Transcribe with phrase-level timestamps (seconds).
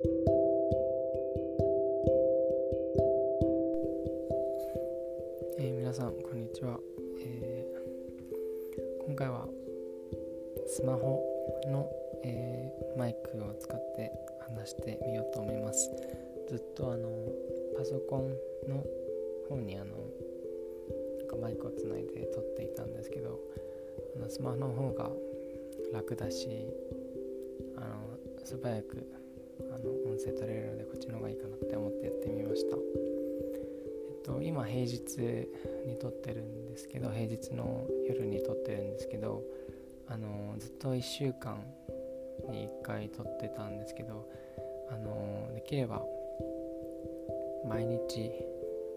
[0.00, 6.78] えー、皆さんこんにちは、
[7.20, 9.48] えー、今回は
[10.68, 11.20] スマホ
[11.66, 11.90] の、
[12.22, 14.12] えー、マイクを使って
[14.54, 15.90] 話してみようと思います。
[16.48, 17.10] ずっとあの
[17.76, 18.36] パソコン
[18.68, 18.84] の
[19.48, 19.96] 方にあの
[21.18, 23.40] なんかマイクをつないで撮っていたんですけど
[24.14, 25.10] あのスマホの方が
[25.92, 26.68] 楽だし
[27.76, 29.04] あの素早く
[30.18, 32.76] あの音声取れるのでこっちの方がいいかなって思ってやってみました。
[34.28, 35.00] と今平日
[35.86, 39.42] に撮ってるんですけど平日の夜に撮ってるんですけど
[40.08, 41.62] あのずっと1週間
[42.50, 44.28] に1回撮ってたんですけど
[44.90, 46.02] あのできれば
[47.66, 48.30] 毎日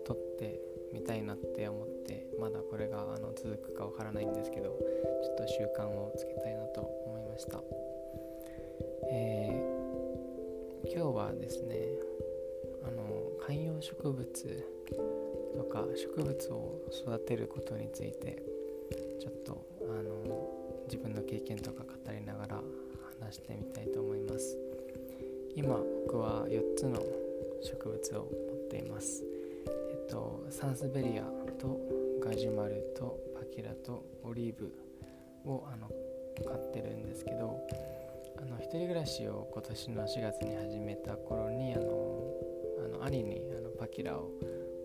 [0.06, 0.60] 撮って
[0.94, 4.70] みたいなって思ってまだこれがあの続くかわからないんですけど
[5.24, 7.62] ちょっと習慣をつけたいなと思いました、
[9.12, 9.51] えー、
[10.94, 11.88] 今日はですね
[12.84, 14.66] あの観葉植物
[15.56, 18.44] とか植物を育てることについて
[19.22, 20.50] ちょっとあの
[20.88, 22.62] 自分の経験とか語りながら
[23.22, 24.58] 話してみたいと思います。
[25.56, 27.02] 今僕は4つの
[27.64, 29.24] 植物を持っています。
[29.66, 31.24] えっとサンスベリア
[31.58, 31.80] と
[32.22, 34.74] ガジュマルとパキラとオリーブ
[35.50, 35.88] をあの
[36.46, 37.66] 飼ってるんですけど
[38.42, 42.34] あの一人暮らしを今年の4月に始めた頃にあの
[42.86, 44.32] あの兄にあのパキラを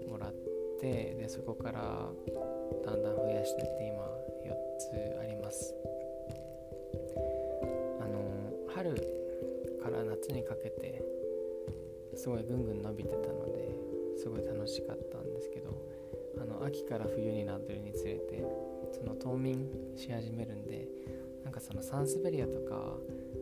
[0.09, 0.35] もらっ
[0.81, 2.11] てでそこから
[2.85, 4.05] だんだん増やしてって今
[4.45, 5.75] 4つあります。
[8.01, 8.95] あの春
[9.83, 11.03] から夏にかけて
[12.15, 13.77] すごいぐんぐん伸びてたので
[14.17, 15.71] すごい楽しかったんですけど
[16.41, 18.45] あの秋から冬になってるにつれて
[18.93, 20.89] その冬眠し始めるんで
[21.57, 22.93] かそのサンスベリアとか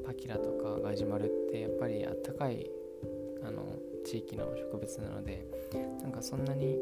[0.07, 2.71] パキラとかガジュマルってやっぱりあったかい
[3.45, 3.65] あの
[4.05, 5.45] 地域の植物なので
[6.01, 6.79] なんかそんなに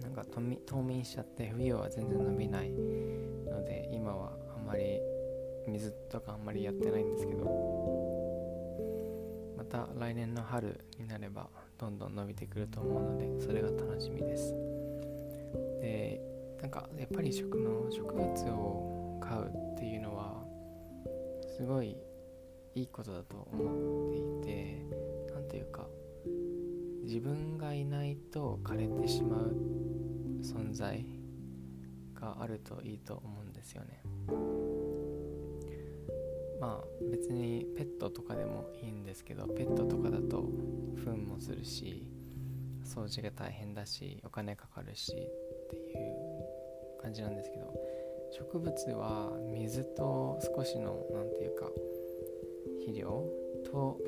[0.00, 4.98] なんか冬眠しちゃって冬は全然伸びないので今はあんまり
[5.68, 7.44] 水とかあんまりやってないんですけど
[9.58, 11.48] また来年の春になれば
[11.78, 14.54] どんどん伸びてくると思うのでそれが楽しみです。
[15.80, 16.20] で
[16.62, 18.71] なんかやっぱり食の植物を
[19.32, 20.44] 飼うっていうのは
[21.56, 21.96] すごい
[22.74, 24.86] いいことだと思っていて
[25.32, 25.86] 何ていうか
[27.04, 29.56] 自分がいないと枯れてしまう
[30.42, 31.04] 存在
[32.14, 34.02] があるといいと思うんですよね。
[36.60, 40.44] まあ別にペットとかでもいいんですけどペットとかだと
[41.04, 42.06] 糞もするし
[42.84, 45.14] 掃除が大変だしお金かかるしっ
[45.70, 47.74] ていう感じなんですけど
[48.32, 51.70] 植物は水と少しの何て言うか
[52.80, 53.24] 肥料
[53.70, 53.98] と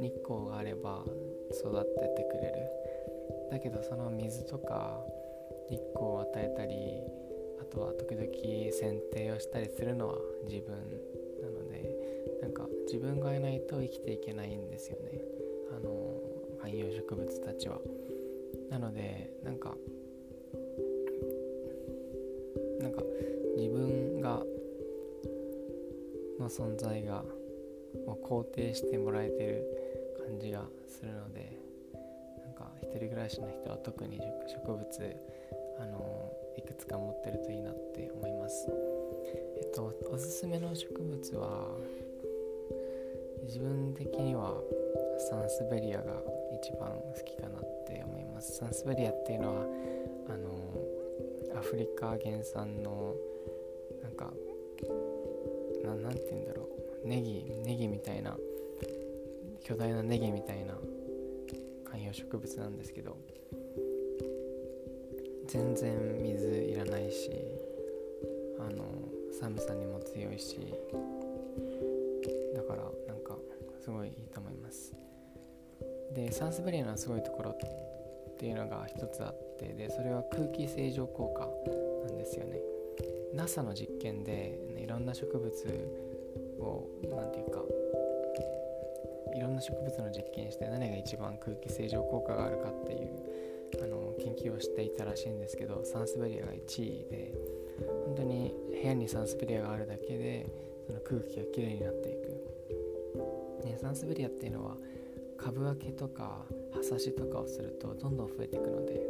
[0.00, 1.04] 日光があれば
[1.50, 2.78] 育ててくれる。
[3.50, 5.04] だけどその水とか
[5.68, 6.74] 日光を与えたり
[7.60, 8.26] あとは時々
[8.70, 10.14] 剪定をしたりするのは
[10.46, 10.76] 自分
[11.42, 11.90] なので
[12.42, 15.20] なんか自分がいないと生きていけないんですよね。
[15.76, 16.20] あの
[16.60, 17.80] 観葉植物たちは。
[18.70, 19.74] なのでなんか
[22.80, 23.02] なんか
[23.58, 24.40] 自分が
[26.38, 27.24] の存在が
[28.06, 29.64] 肯定してもらえてる
[30.24, 31.58] 感じがするので
[32.44, 34.84] なんか一人暮らしの人は特に植物
[35.80, 38.68] あのいくつか持ってるといいなって思います。
[39.56, 41.66] えっとおすすめの植物は
[43.44, 44.54] 自分的には
[45.18, 46.12] サンスベリアが
[46.62, 48.58] 一番好きかなって思います。
[48.58, 49.66] サンスベリアっていうのは
[50.28, 53.14] あのアフリカ原産の
[54.08, 54.32] なんか
[55.84, 56.68] ななんて言うんだろ
[57.04, 57.06] う。
[57.06, 58.36] ネギネギみたいな
[59.62, 60.74] 巨大なネギみたいな
[61.84, 63.16] 観葉植物なんですけど
[65.46, 67.30] 全然水いらないし
[68.58, 68.84] あの
[69.38, 70.58] 寒さにも強いし
[72.54, 73.36] だからなんか
[73.82, 74.94] すごいいいと思います。
[76.14, 81.46] でサンスベリアのすごいところっていうのが一つあってでそれは空気清浄効果
[82.06, 82.58] なんですよね。
[83.34, 85.48] NASA の実験で、いろんな植物
[86.60, 87.62] を何て言うか
[89.36, 93.10] いろんな植物の実験して何が一番空気清浄効果があるかっていう
[93.82, 97.34] あの研究をしていたらしいんですけどサンスベリアが1位で
[98.06, 100.46] 本当に部屋にサンスベリアがあるだけで
[100.86, 104.76] その空気がきれいになっていく、ね、サンスベリアっていうのは
[105.36, 109.00] 株分けとか葉差しとかをするとどんどん増えていくので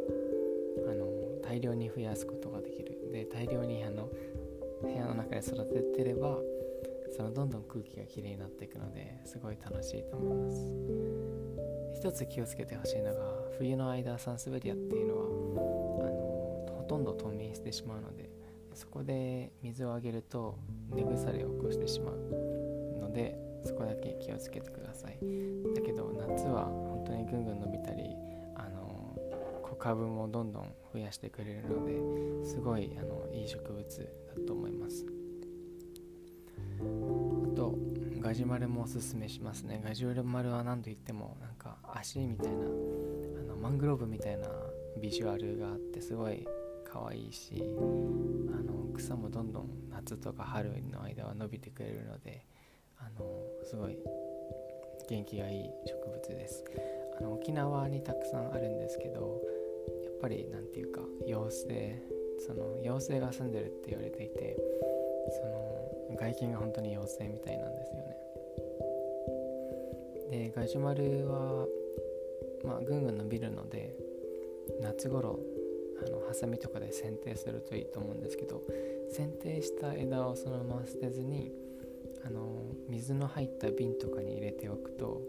[0.87, 1.07] あの
[1.41, 3.09] 大量に増やすことができる。
[3.11, 4.09] で大量にあの
[4.81, 6.37] 部屋の中で育ててれば
[7.11, 11.99] そのどんどん空気がきれいになっていくのですごい楽しいと思います。
[11.99, 13.19] 一つ気をつけてほしいのが
[13.57, 15.27] 冬の間サンスベリアっていうのはあ
[16.11, 18.29] のほとんど冬眠してしまうので
[18.73, 20.57] そこで水をあげると
[20.95, 22.15] 根腐れを起こしてしまう
[23.01, 25.19] のでそこだけ気をつけてください。
[25.75, 28.15] だけど夏は本当にぐんぐん伸びたり
[29.79, 31.85] 株もどんどん増やしてくれるの
[32.43, 35.05] ですごいあのいい植物だと思います。
[36.79, 37.75] あと
[38.19, 39.81] ガジュマルもおすすめしますね。
[39.83, 42.67] ガジュマルは何と言ってもなんか足みたいなあ
[43.47, 44.47] のマングローブみたいな
[45.01, 46.45] ビジュアルがあってすごい
[46.85, 52.45] 可愛いしあの草もどんどん夏とか春の間は伸びてくれるので
[52.97, 53.25] あの
[53.63, 53.97] すごい
[55.07, 56.63] 元気がいい植物です。
[57.19, 59.41] あの沖縄にたくさんあるんですけど
[60.21, 62.01] ぱり何て言うか妖精
[62.39, 64.57] その妖精が住んでるって言われていて
[65.41, 68.15] その外見が本当に妖精みたいなんですよね。
[70.31, 71.67] でガジュマルは
[72.63, 73.95] まあぐんぐん伸びるので
[74.81, 75.39] 夏頃
[76.05, 78.63] あのハサミとかで剪定するといいと思うんですけど
[79.11, 81.51] 剪定した枝をそのまま捨てずに
[82.25, 85.21] あの水の入った瓶とかに入れておくと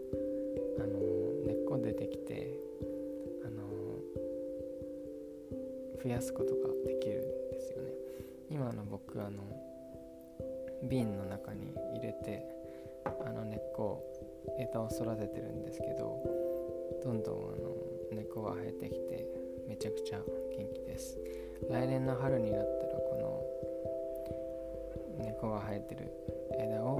[0.79, 0.99] あの
[1.45, 2.59] 根っこ出てきて
[6.03, 7.91] 増やすことができるんですよね。
[8.49, 9.39] 今の僕あの
[10.89, 12.43] 瓶の中に入れて
[13.05, 14.03] あの根っこ
[14.57, 16.21] 枝を育ててるんですけど
[17.03, 17.75] どんどんあの
[18.11, 19.25] 根っこが生えてきて
[19.67, 21.17] めちゃくちゃ元気です。
[21.69, 23.15] 来年の春になったらこ
[25.17, 26.11] の根っこが生えてる
[26.59, 26.97] 枝を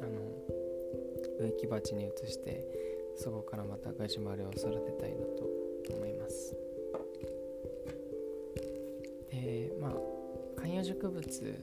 [0.00, 2.66] あの植木鉢に移して
[3.16, 5.48] そこからまたガジュマルを育てたいなと
[5.94, 6.67] 思います。
[9.40, 9.92] でまあ
[10.60, 11.54] 観葉植物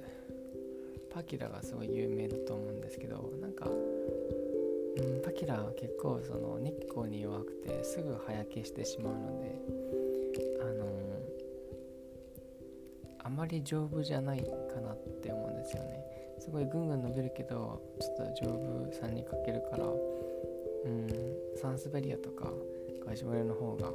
[1.13, 9.61] パキラがすごい有名だと思うんですけどなんか、うん、パキラは結構その日光に弱くてすぐ葉焼けしてしまうので
[10.61, 10.85] あの
[13.23, 14.49] あまり丈夫じゃないか
[14.81, 16.03] なって思うんですよね。
[16.39, 21.07] すごいぐんぐん伸びるけどちょっと丈夫さんに欠けるからうん
[21.55, 22.51] サンスベリアとか
[23.05, 23.91] ガジュマルの方があ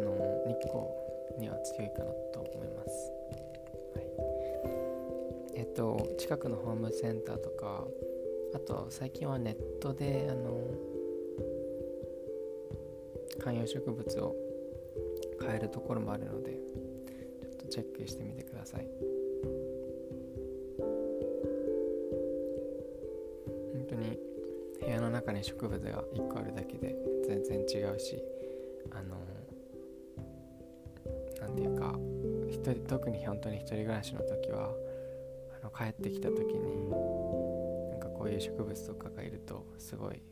[0.00, 0.99] の日光
[1.40, 3.12] には強いかなと思います、
[3.94, 4.06] はい、
[5.56, 7.86] えっと近くのホームセンターとか
[8.54, 10.60] あと最近はネットであの
[13.42, 14.36] 観葉植物を
[15.40, 18.86] 買えるところもあるのでちょっとチェックしてみてください。
[23.72, 24.18] 本当に
[24.80, 26.94] 部屋の中に植物が1個あるだけで
[27.26, 28.22] 全然違うし
[28.90, 29.16] あの
[31.50, 31.98] 何て言うか
[32.50, 34.70] 人特に本当に一人暮らしの時は
[35.60, 36.90] あの帰ってきた時に
[37.90, 40.22] なんかこういう植物とかがいるとすごい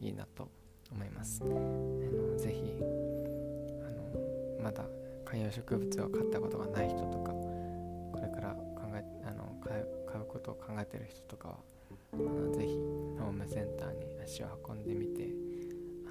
[0.00, 0.48] いいなと
[0.90, 1.42] 思います。
[1.42, 4.84] あのぜひあのまだ
[5.24, 11.54] 観葉植物を買ったことがない人とかこれから考えあの買う買うことを考えてる人とかは
[12.12, 12.76] あのぜひ
[13.18, 15.28] ホームセンターに足を運んでみて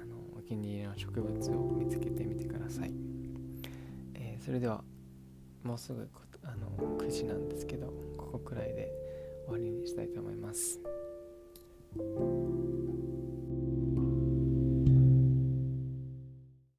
[0.00, 2.92] あのお気に入りの植物を見つけてみてください、
[4.44, 4.84] それでは
[5.62, 6.06] もうすぐ
[6.42, 7.86] あの9時なんですけど
[8.18, 8.92] ここくらいで
[9.46, 10.78] 終わりにしたいと思います。